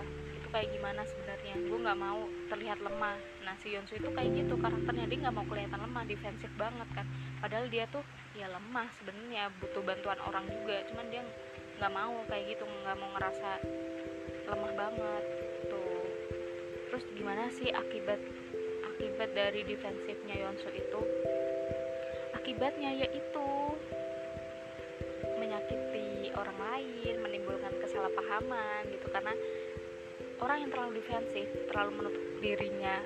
kayak 0.51 0.69
gimana 0.75 1.03
sebenarnya. 1.07 1.55
Gue 1.67 1.79
nggak 1.79 1.99
mau 1.99 2.21
terlihat 2.51 2.79
lemah. 2.83 3.17
Nah 3.47 3.55
si 3.63 3.73
Yonsu 3.75 3.97
itu 3.97 4.11
kayak 4.11 4.31
gitu 4.35 4.55
karakternya. 4.59 5.07
Dia 5.07 5.19
nggak 5.27 5.37
mau 5.39 5.47
kelihatan 5.47 5.81
lemah 5.81 6.05
defensif 6.07 6.51
banget 6.59 6.89
kan. 6.93 7.07
Padahal 7.39 7.67
dia 7.71 7.87
tuh 7.89 8.03
ya 8.35 8.51
lemah 8.51 8.87
sebenarnya 8.99 9.49
butuh 9.63 9.83
bantuan 9.83 10.19
orang 10.27 10.45
juga. 10.51 10.77
Cuman 10.91 11.07
dia 11.09 11.23
nggak 11.81 11.93
mau 11.97 12.15
kayak 12.29 12.45
gitu 12.53 12.65
nggak 12.67 12.97
mau 12.99 13.11
ngerasa 13.17 13.51
lemah 14.51 14.73
banget 14.77 15.25
tuh 15.71 16.05
terus 16.91 17.05
gimana 17.15 17.47
sih 17.55 17.71
akibat 17.71 18.19
akibat 18.85 19.31
dari 19.33 19.65
defensifnya 19.65 20.37
Yonsu 20.45 20.69
itu? 20.75 21.01
Akibatnya 22.37 22.91
yaitu 23.01 23.49
menyakiti 25.41 26.29
orang 26.37 26.59
lain 26.61 27.15
menimbulkan 27.25 27.73
kesalahpahaman 27.81 28.93
gitu. 28.93 29.09
Karena 29.09 29.33
orang 30.41 30.59
yang 30.65 30.71
terlalu 30.73 30.93
defensif 31.01 31.47
terlalu 31.71 31.91
menutup 32.01 32.25
dirinya. 32.41 32.97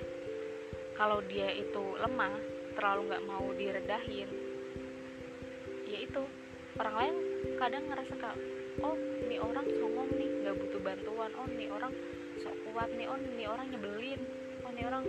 Kalau 0.94 1.18
dia 1.26 1.50
itu 1.50 1.84
lemah 1.98 2.34
terlalu 2.78 3.00
nggak 3.10 3.24
mau 3.26 3.46
diredahin 3.54 4.30
ya 5.90 5.98
itu. 6.02 6.24
Orang 6.74 6.94
lain 6.98 7.14
kadang 7.58 7.86
ngerasa 7.86 8.14
kak 8.18 8.36
oh 8.82 8.98
ini 8.98 9.38
orang 9.38 9.66
songong 9.78 10.10
nih 10.14 10.30
nggak 10.42 10.54
butuh 10.58 10.80
bantuan. 10.82 11.30
Oh 11.38 11.46
ini 11.50 11.66
orang 11.70 11.92
sok 12.42 12.54
kuat 12.70 12.90
nih. 12.94 13.06
Oh 13.06 13.18
ini 13.18 13.44
orang 13.46 13.66
nyebelin. 13.70 14.20
Oh 14.66 14.70
ini 14.74 14.82
orang 14.86 15.04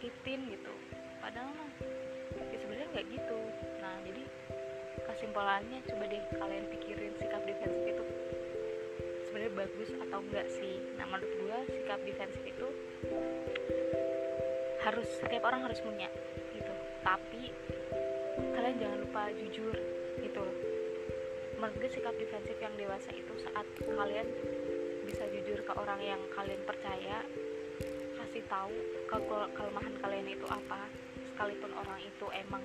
nyakitin 0.00 0.40
gitu. 0.48 0.72
Padahal 1.20 1.52
mah 1.52 1.70
ya 2.40 2.56
sebenarnya 2.56 2.88
nggak 2.94 3.06
gitu. 3.10 3.38
Nah 3.84 3.94
jadi 4.06 4.22
kesimpulannya 5.04 5.78
coba 5.84 6.04
deh 6.08 6.22
kalian 6.40 6.64
pikirin 6.72 7.12
sikap 7.20 7.42
defensif 7.44 7.84
itu 7.84 8.04
sebenarnya 9.40 9.64
bagus 9.72 9.90
atau 10.04 10.18
enggak 10.20 10.46
sih? 10.52 10.76
Nah 11.00 11.08
menurut 11.08 11.32
gue 11.32 11.58
sikap 11.72 11.96
defensif 12.04 12.44
itu 12.44 12.68
harus 14.84 15.08
setiap 15.16 15.48
orang 15.48 15.64
harus 15.64 15.80
punya 15.80 16.12
gitu. 16.52 16.72
Tapi 17.00 17.48
kalian 18.36 18.76
jangan 18.76 18.98
lupa 19.00 19.32
jujur 19.32 19.72
gitu. 20.20 20.44
Menurut 21.56 21.72
gue 21.72 21.88
sikap 21.88 22.12
defensif 22.20 22.52
yang 22.60 22.76
dewasa 22.76 23.16
itu 23.16 23.32
saat 23.40 23.64
kalian 23.80 24.28
bisa 25.08 25.24
jujur 25.32 25.64
ke 25.64 25.72
orang 25.72 26.04
yang 26.04 26.20
kalian 26.36 26.60
percaya 26.68 27.24
kasih 28.20 28.44
tahu 28.44 28.76
ke 29.08 29.16
kelemahan 29.56 29.94
kalian 30.04 30.36
itu 30.36 30.44
apa 30.52 30.84
sekalipun 31.16 31.72
orang 31.80 32.00
itu 32.04 32.26
emang 32.36 32.62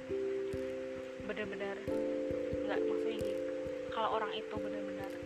benar-benar 1.23 1.79
nggak 2.67 2.79
maksudnya 2.83 3.15
gitu 3.23 3.51
kalau 3.95 4.19
orang 4.19 4.35
itu 4.35 4.55
benar-benar 4.59 5.24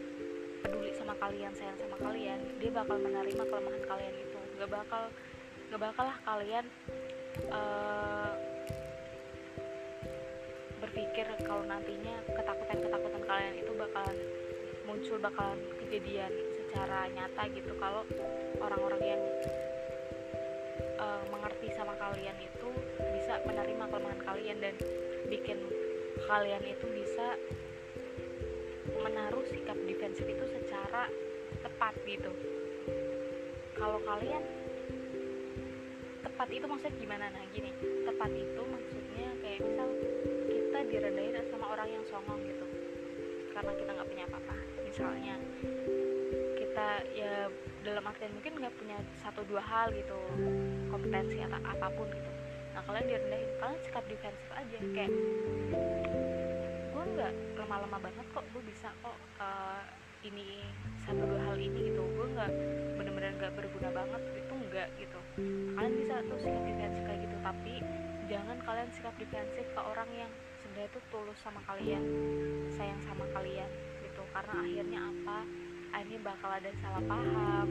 sama 1.09 1.25
kalian 1.25 1.53
sayang 1.57 1.73
sama 1.73 1.97
kalian 1.97 2.37
dia 2.61 2.69
bakal 2.69 3.01
menerima 3.01 3.41
kelemahan 3.49 3.81
kalian 3.89 4.13
itu. 4.13 4.39
Nggak 4.61 4.69
bakal 4.69 5.03
nggak 5.65 5.81
bakal 5.81 6.05
lah 6.05 6.17
kalian 6.21 6.65
uh, 7.49 8.33
berpikir 10.77 11.25
kalau 11.49 11.65
nantinya 11.65 12.13
ketakutan-ketakutan 12.29 13.25
kalian 13.25 13.53
itu 13.57 13.71
bakalan 13.73 14.17
muncul 14.85 15.17
bakalan 15.17 15.57
kejadian 15.81 16.29
secara 16.61 17.09
nyata 17.09 17.43
gitu. 17.57 17.73
Kalau 17.81 18.05
orang-orang 18.61 19.01
yang 19.01 19.21
uh, 21.01 21.25
mengerti 21.33 21.73
sama 21.73 21.97
kalian 21.97 22.37
itu 22.37 22.69
bisa 23.17 23.41
menerima 23.49 23.89
kelemahan 23.89 24.21
kalian 24.29 24.61
dan 24.61 24.77
bikin 25.25 25.57
kalian 26.29 26.61
itu 26.69 26.85
bisa 26.93 27.33
menaruh 28.97 29.45
sikap 29.45 29.77
defensif 29.85 30.25
itu 30.25 30.45
secara 30.49 31.05
tepat 31.61 31.93
gitu. 32.07 32.31
Kalau 33.77 33.99
kalian 34.03 34.43
tepat 36.25 36.47
itu 36.51 36.65
maksudnya 36.65 36.95
gimana? 36.99 37.25
Nah 37.31 37.43
gini 37.51 37.71
tepat 38.07 38.31
itu 38.31 38.61
maksudnya 38.63 39.27
kayak 39.43 39.59
misal 39.63 39.89
kita 40.47 40.79
direndahin 40.89 41.35
sama 41.51 41.65
orang 41.75 41.89
yang 41.91 42.03
songong 42.07 42.39
gitu 42.47 42.65
karena 43.55 43.71
kita 43.75 43.89
nggak 43.91 44.09
punya 44.09 44.23
apa-apa. 44.27 44.55
Misalnya 44.83 45.35
kita 46.59 46.87
ya 47.15 47.33
dalam 47.83 48.03
artian 48.07 48.31
mungkin 48.35 48.53
nggak 48.59 48.75
punya 48.75 48.97
satu 49.19 49.43
dua 49.47 49.63
hal 49.63 49.91
gitu 49.95 50.17
kompetensi 50.91 51.39
atau 51.43 51.59
apa 51.63 51.87
pun 51.95 52.07
gitu. 52.11 52.31
Nah 52.75 52.81
kalian 52.87 53.05
direndahin 53.07 53.49
kalian 53.59 53.81
sikap 53.83 54.03
defensif 54.07 54.49
aja 54.55 54.79
kayak 54.95 55.11
nggak 57.19 57.35
lemah-lemah 57.59 57.99
banget 57.99 58.25
kok. 58.31 58.43
Gue 58.55 58.63
bisa 58.63 58.87
kok 59.03 59.17
uh, 59.43 59.83
ini 60.23 60.63
satu 61.03 61.19
dua 61.27 61.51
hal 61.51 61.57
ini 61.59 61.91
gitu. 61.91 61.99
Gue 62.15 62.27
nggak 62.31 62.51
bener-bener 62.95 63.35
nggak 63.35 63.53
berguna 63.59 63.89
banget. 63.91 64.21
Itu 64.39 64.53
enggak 64.55 64.87
gitu. 64.95 65.19
Kalian 65.75 65.93
bisa 65.99 66.15
tuh 66.31 66.39
sikap 66.39 66.63
defensif 66.63 67.01
kayak 67.03 67.19
gitu 67.27 67.37
tapi 67.43 67.73
jangan 68.31 68.57
kalian 68.63 68.89
sikap 68.95 69.13
defensif 69.19 69.65
ke 69.67 69.81
orang 69.81 70.09
yang 70.15 70.31
sebenarnya 70.63 70.89
tuh 70.95 71.03
tulus 71.11 71.39
sama 71.43 71.59
kalian 71.67 72.03
sayang 72.79 73.01
sama 73.03 73.27
kalian 73.35 73.69
gitu. 74.07 74.21
Karena 74.31 74.53
akhirnya 74.63 74.99
apa? 75.03 75.37
Akhirnya 75.91 76.19
bakal 76.23 76.49
ada 76.55 76.71
salah 76.79 77.03
paham. 77.03 77.67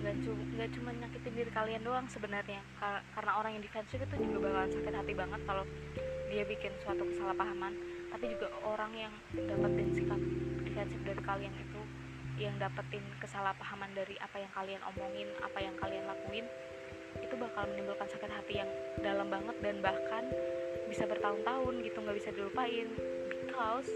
Nggak 0.00 0.16
cuma 0.24 0.42
nggak 0.56 0.70
cuma 0.72 0.90
nyakitin 0.96 1.32
diri 1.36 1.50
kalian 1.52 1.82
doang 1.84 2.06
sebenarnya. 2.08 2.64
Karena 3.12 3.32
orang 3.36 3.60
yang 3.60 3.64
defensif 3.68 4.00
itu 4.00 4.14
juga 4.24 4.48
bakalan 4.48 4.72
sakit 4.72 4.94
hati 4.96 5.12
banget 5.12 5.40
kalau 5.44 5.64
dia 6.30 6.46
bikin 6.46 6.72
suatu 6.80 7.02
kesalahpahaman 7.10 7.74
tapi 8.10 8.24
juga 8.30 8.50
orang 8.66 8.92
yang 8.94 9.14
dapetin 9.34 9.88
sikap 9.94 10.20
defensif 10.66 11.00
dari 11.06 11.22
kalian 11.22 11.54
itu 11.54 11.80
yang 12.40 12.56
dapetin 12.56 13.04
kesalahpahaman 13.20 13.92
dari 13.92 14.16
apa 14.18 14.40
yang 14.40 14.52
kalian 14.56 14.80
omongin 14.94 15.28
apa 15.44 15.58
yang 15.60 15.74
kalian 15.76 16.04
lakuin 16.08 16.46
itu 17.18 17.34
bakal 17.34 17.66
menimbulkan 17.74 18.06
sakit 18.06 18.30
hati 18.30 18.54
yang 18.62 18.70
dalam 19.02 19.26
banget 19.26 19.56
dan 19.60 19.82
bahkan 19.82 20.24
bisa 20.86 21.06
bertahun-tahun 21.06 21.74
gitu 21.86 21.98
nggak 22.02 22.16
bisa 22.18 22.30
dilupain. 22.34 22.88
Because 23.30 23.90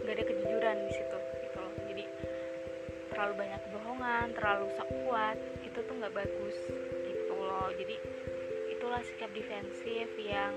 nggak 0.00 0.14
ada 0.16 0.24
kejujuran 0.24 0.76
di 0.88 0.92
situ 0.92 1.18
gitu 1.44 1.58
loh. 1.60 1.74
Jadi 1.92 2.04
terlalu 3.12 3.34
banyak 3.36 3.60
kebohongan 3.68 4.26
terlalu 4.36 4.66
sok 4.76 4.88
kuat 5.04 5.36
itu 5.64 5.78
tuh 5.84 5.94
nggak 5.96 6.14
bagus 6.16 6.56
gitu 6.92 7.34
loh. 7.36 7.68
Jadi 7.76 7.96
itulah 8.72 9.02
sikap 9.04 9.30
defensif 9.36 10.08
yang 10.20 10.52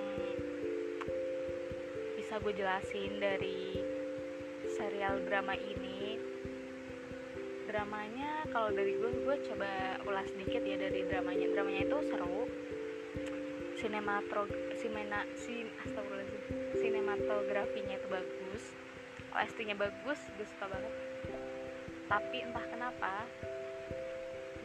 bisa 2.29 2.45
gue 2.45 2.61
jelasin 2.61 3.17
dari 3.17 3.73
serial 4.77 5.17
drama 5.25 5.57
ini. 5.57 6.13
Dramanya 7.65 8.45
kalau 8.53 8.69
dari 8.69 9.01
gue 9.01 9.25
gue 9.25 9.37
coba 9.49 9.97
ulas 10.05 10.29
sedikit 10.29 10.61
ya 10.61 10.77
dari 10.77 11.09
dramanya. 11.09 11.49
Dramanya 11.49 11.89
itu 11.89 11.97
seru. 12.05 12.45
Sinematro 13.81 14.45
simena 14.77 15.25
sin 15.33 15.73
sinematografinya 16.77 17.97
itu 17.97 18.07
bagus. 18.13 18.77
OST 19.33 19.65
nya 19.65 19.73
bagus 19.73 20.21
gue 20.37 20.45
suka 20.53 20.69
banget. 20.69 20.93
Tapi 22.13 22.45
entah 22.45 22.65
kenapa 22.69 23.25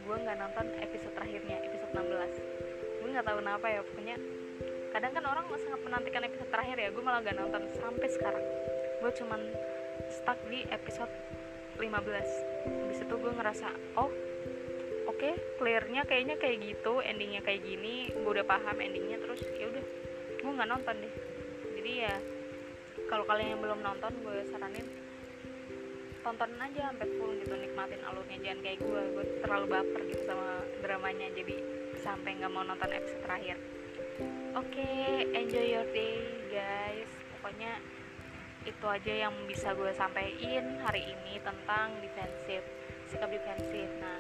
gue 0.05 0.17
nggak 0.21 0.37
nonton 0.37 0.69
episode 0.85 1.17
terakhirnya 1.17 1.65
episode 1.65 1.97
16 1.97 3.01
gue 3.01 3.09
nggak 3.09 3.25
tahu 3.25 3.41
kenapa 3.41 3.67
ya 3.73 3.81
pokoknya 3.81 4.17
kadang 4.95 5.11
kan 5.11 5.27
orang 5.27 5.51
sangat 5.59 5.81
menantikan 5.83 6.23
episode 6.23 6.51
terakhir 6.55 6.79
ya 6.79 6.89
gue 6.95 7.03
malah 7.03 7.19
gak 7.27 7.35
nonton 7.35 7.67
sampai 7.75 8.07
sekarang. 8.15 8.47
Gue 9.03 9.11
cuman 9.19 9.41
stuck 10.07 10.39
di 10.47 10.63
episode 10.71 11.11
15 11.83 11.83
habis 11.83 12.99
itu 13.03 13.15
gue 13.19 13.33
ngerasa 13.35 13.67
oh 13.99 14.07
oke 14.07 15.19
okay, 15.19 15.35
clearnya 15.59 16.07
kayaknya 16.07 16.39
kayak 16.39 16.63
gitu 16.63 17.03
endingnya 17.03 17.43
kayak 17.43 17.67
gini 17.67 18.07
gue 18.15 18.31
udah 18.31 18.47
paham 18.47 18.79
endingnya 18.79 19.19
terus 19.19 19.43
ya 19.59 19.67
udah 19.67 19.83
gue 20.39 20.51
nggak 20.55 20.71
nonton 20.71 20.95
deh. 21.03 21.15
Jadi 21.75 21.93
ya 21.99 22.15
kalau 23.11 23.27
kalian 23.27 23.59
yang 23.59 23.63
belum 23.67 23.83
nonton 23.83 24.15
gue 24.23 24.47
saranin 24.47 24.87
tonton 26.23 26.51
aja 26.63 26.95
sampai 26.95 27.09
full 27.19 27.35
gitu 27.43 27.55
nikmatin 27.59 27.99
alurnya. 28.07 28.39
Jangan 28.47 28.61
kayak 28.63 28.79
gue 28.79 29.03
gue 29.11 29.25
terlalu 29.43 29.67
baper 29.75 30.01
gitu 30.07 30.23
sama 30.23 30.63
dramanya. 30.87 31.27
Jadi 31.35 31.59
sampai 31.99 32.39
nggak 32.39 32.53
mau 32.55 32.63
nonton 32.63 32.95
episode 32.95 33.27
terakhir 33.27 33.59
oke 34.55 34.71
okay, 34.71 35.27
enjoy 35.35 35.67
your 35.67 35.87
day 35.91 36.23
guys. 36.53 37.11
Pokoknya 37.37 37.79
itu 38.65 38.87
aja 38.87 39.13
yang 39.29 39.35
bisa 39.45 39.77
gue 39.77 39.93
sampaikan 39.93 40.81
hari 40.81 41.05
ini 41.05 41.37
tentang 41.45 41.93
defensif 42.01 42.65
sikap 43.05 43.29
defensif 43.29 43.85
nah 44.01 44.17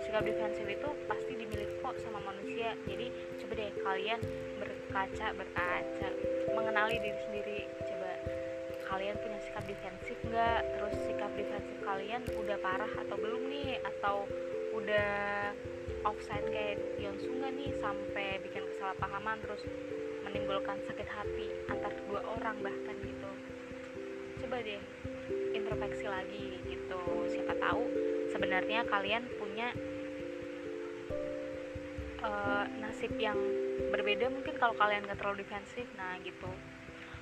sikap 0.00 0.24
defensif 0.24 0.64
itu 0.64 0.88
pasti 1.06 1.32
dimiliki 1.36 1.78
kok 1.80 1.96
sama 2.02 2.18
manusia. 2.24 2.74
Jadi 2.88 3.06
coba 3.38 3.52
deh 3.54 3.70
kalian 3.80 4.20
berkaca 4.58 5.26
berkaca 5.36 6.08
mengenali 6.52 6.96
diri 6.98 7.20
sendiri. 7.28 7.60
Coba 7.80 8.10
kalian 8.92 9.16
punya 9.20 9.38
sikap 9.46 9.64
defensif 9.64 10.16
nggak? 10.26 10.60
Terus 10.74 10.94
sikap 11.06 11.30
defensif 11.38 11.76
kalian 11.86 12.22
udah 12.34 12.56
parah 12.60 12.92
atau 12.98 13.16
belum 13.16 13.42
nih? 13.46 13.78
Atau 13.84 14.26
udah 14.74 15.52
offside 16.02 16.46
kayak 16.50 16.78
Yonsu 16.98 17.30
nggak 17.30 17.52
nih 17.54 17.70
sampai 17.78 18.38
bikin 18.42 18.62
kesalahpahaman 18.74 19.38
terus 19.42 19.62
menimbulkan 20.26 20.78
sakit 20.86 21.08
hati 21.08 21.46
antar 21.70 21.92
dua 22.06 22.20
orang 22.38 22.58
bahkan 22.62 22.96
gitu. 23.02 23.30
Coba 24.42 24.62
deh 24.62 24.82
introspeksi 25.54 26.06
lagi 26.06 26.58
gitu. 26.66 27.02
Siapa 27.30 27.54
tahu 27.58 27.82
sebenarnya 28.34 28.82
kalian 28.90 29.22
punya 29.38 29.70
uh, 32.26 32.64
nasib 32.82 33.14
yang 33.18 33.38
berbeda 33.94 34.26
mungkin 34.30 34.54
kalau 34.58 34.74
kalian 34.74 35.06
gak 35.06 35.18
terlalu 35.22 35.46
defensif. 35.46 35.86
Nah 35.94 36.18
gitu. 36.26 36.50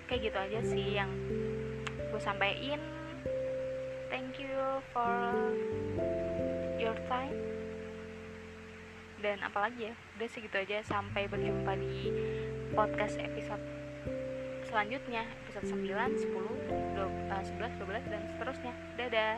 Kayak 0.09 0.21
gitu 0.33 0.39
aja 0.39 0.61
sih 0.65 0.87
yang 0.97 1.11
gue 2.11 2.21
sampaikan. 2.23 2.81
Thank 4.11 4.43
you 4.43 4.83
for 4.91 5.15
your 6.83 6.99
time 7.07 7.60
dan 9.21 9.41
apalagi 9.45 9.93
ya 9.93 9.95
udah 10.19 10.29
segitu 10.29 10.57
aja. 10.57 10.83
Sampai 10.85 11.29
berjumpa 11.29 11.73
di 11.77 12.13
podcast 12.73 13.17
episode 13.21 13.63
selanjutnya. 14.67 15.25
Episode 15.47 15.77
9, 15.77 16.17
10, 16.17 16.31
12, 16.97 17.29
11, 17.29 17.81
12 17.81 18.13
dan 18.13 18.23
seterusnya. 18.37 18.73
Dadah 18.97 19.33